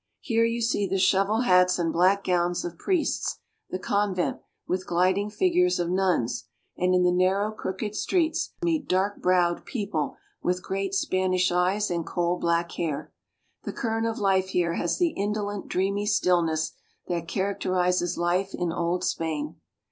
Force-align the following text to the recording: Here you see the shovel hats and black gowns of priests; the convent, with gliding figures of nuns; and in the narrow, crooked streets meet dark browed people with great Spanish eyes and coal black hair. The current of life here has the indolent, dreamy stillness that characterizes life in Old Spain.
Here 0.21 0.45
you 0.45 0.63
see 0.63 0.87
the 0.87 0.97
shovel 0.97 1.41
hats 1.41 1.77
and 1.77 1.93
black 1.93 2.23
gowns 2.23 2.65
of 2.65 2.75
priests; 2.79 3.37
the 3.69 3.77
convent, 3.77 4.39
with 4.67 4.87
gliding 4.87 5.29
figures 5.29 5.79
of 5.79 5.91
nuns; 5.91 6.45
and 6.75 6.95
in 6.95 7.03
the 7.03 7.11
narrow, 7.11 7.51
crooked 7.51 7.95
streets 7.95 8.53
meet 8.63 8.87
dark 8.89 9.17
browed 9.21 9.63
people 9.63 10.15
with 10.41 10.63
great 10.63 10.95
Spanish 10.95 11.51
eyes 11.51 11.91
and 11.91 12.03
coal 12.03 12.39
black 12.39 12.71
hair. 12.71 13.13
The 13.63 13.73
current 13.73 14.07
of 14.07 14.17
life 14.17 14.47
here 14.47 14.73
has 14.73 14.97
the 14.97 15.09
indolent, 15.09 15.67
dreamy 15.67 16.07
stillness 16.07 16.71
that 17.07 17.27
characterizes 17.27 18.17
life 18.17 18.55
in 18.55 18.71
Old 18.73 19.03
Spain. 19.03 19.57